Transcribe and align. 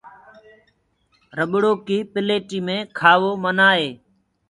رٻڙو 1.37 1.71
ڪيٚ 1.87 2.09
پليٽي 2.11 2.59
مي 2.67 2.77
کآوو 2.99 3.31
منآه 3.43 3.75
هي۔ 3.79 3.89